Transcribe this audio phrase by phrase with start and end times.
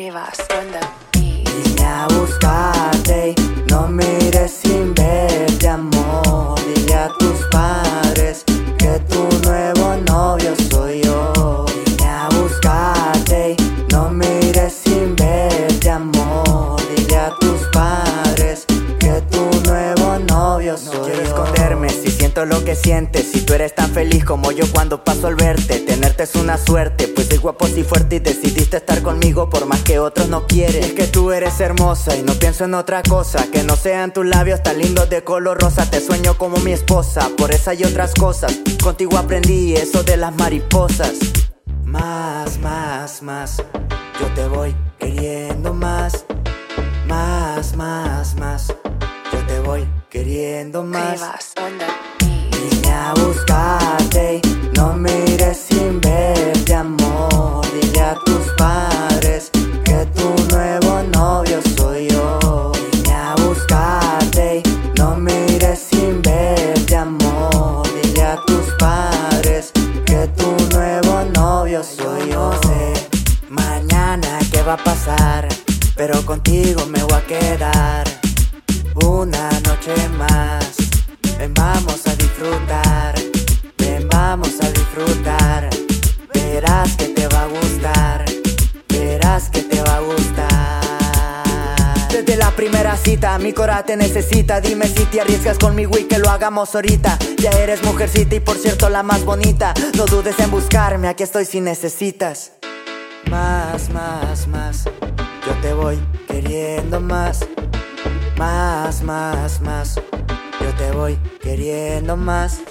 [0.00, 0.80] arriba, suelta.
[1.14, 1.44] Y
[1.76, 2.59] la.
[20.76, 21.02] Soy yo.
[21.04, 23.30] quiero esconderme si siento lo que sientes.
[23.32, 25.80] Si tú eres tan feliz como yo cuando paso al verte.
[25.80, 29.82] Tenerte es una suerte, pues soy guapo y fuerte y decidiste estar conmigo por más
[29.82, 30.82] que otros no quieren.
[30.82, 33.46] Es que tú eres hermosa y no pienso en otra cosa.
[33.52, 35.88] Que no sean tus labios tan lindos de color rosa.
[35.90, 38.58] Te sueño como mi esposa, por esa y otras cosas.
[38.82, 41.14] Contigo aprendí eso de las mariposas.
[41.84, 43.62] Más, más, más.
[44.20, 46.24] Yo te voy queriendo más.
[47.06, 48.68] Más, más, más.
[49.32, 51.20] Yo te voy queriendo más.
[51.54, 52.56] Beat.
[52.70, 57.64] Vine a buscarte y no mires sin verte, amor.
[57.72, 59.50] Dile a tus padres
[59.84, 62.72] que tu nuevo novio soy yo.
[62.92, 67.86] Vine a buscarte y no mires sin verte, amor.
[68.02, 69.70] Dile a tus padres
[70.04, 72.50] que tu nuevo novio soy yo.
[72.50, 73.08] No sé
[73.48, 75.46] mañana qué va a pasar,
[75.94, 78.19] pero contigo me voy a quedar
[78.94, 80.76] una noche más.
[81.38, 83.14] Ven, vamos a disfrutar.
[83.78, 85.70] Ven, vamos a disfrutar.
[86.34, 88.24] Verás que te va a gustar.
[88.88, 90.80] Verás que te va a gustar.
[92.10, 94.60] Desde la primera cita, mi cora te necesita.
[94.60, 97.18] Dime si te arriesgas conmigo y que lo hagamos ahorita.
[97.38, 99.74] Ya eres mujercita y por cierto la más bonita.
[99.96, 102.52] No dudes en buscarme, aquí estoy si necesitas.
[103.30, 104.84] Más, más, más.
[105.46, 107.40] Yo te voy queriendo más.
[108.40, 109.96] Más, más, más.
[110.62, 112.62] Yo te voy queriendo más.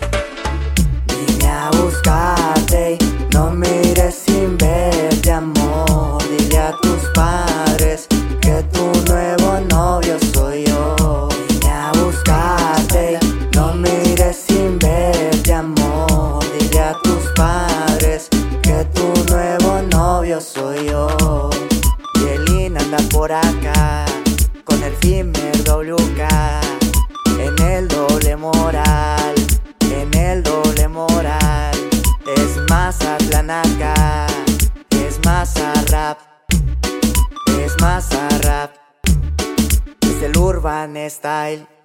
[1.05, 2.97] Vine a buscarte
[3.31, 6.23] no mires sin verte, amor.
[6.27, 8.07] Dile a tus padres
[8.41, 11.29] que tu nuevo novio soy yo.
[11.47, 13.19] Vine a buscarte
[13.53, 16.43] no mires sin verte, amor.
[16.57, 18.27] Dile a tus padres
[18.63, 21.51] que tu nuevo novio soy yo.
[22.15, 23.58] Y el anda por acá
[24.79, 26.21] con el Fimer WK
[27.39, 29.35] en el doble moral,
[29.91, 31.75] en el doble moral.
[32.37, 34.27] Es más atlanaca,
[34.91, 36.19] es más a rap,
[37.63, 38.71] es más a rap.
[40.01, 41.78] Es el urban style.